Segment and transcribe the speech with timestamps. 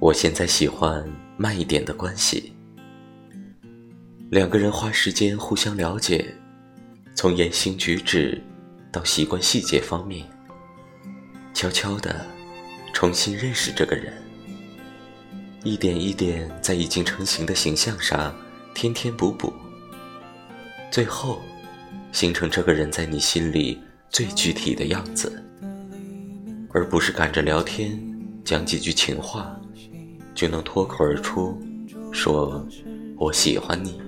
[0.00, 2.54] 我现在喜欢慢一点的关系，
[4.30, 6.34] 两个人花时间互相了解，
[7.14, 8.42] 从言行举止
[8.90, 10.26] 到习惯细节方面，
[11.52, 12.24] 悄悄的
[12.94, 14.10] 重新认识这个人，
[15.64, 18.34] 一点一点在已经成型的形象上
[18.74, 19.52] 添添补补，
[20.90, 21.42] 最后
[22.10, 23.78] 形成这个人在你心里
[24.08, 25.44] 最具体的样子，
[26.72, 28.00] 而不是赶着聊天
[28.42, 29.54] 讲几句情话。
[30.34, 31.58] 就能脱口而出，
[32.12, 32.66] 说
[33.16, 34.00] 我喜欢你。